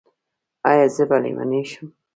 ایا 0.69 0.85
زه 0.95 1.03
به 1.09 1.17
لیونۍ 1.23 1.63
شم؟ 1.71 1.87